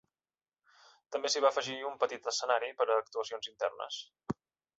També 1.15 1.31
s'hi 1.33 1.43
va 1.45 1.51
afegir 1.53 1.75
un 1.89 1.99
petit 2.05 2.31
escenari 2.33 2.71
per 2.81 2.89
a 2.89 2.97
actuacions 3.03 3.53
internes. 3.53 4.01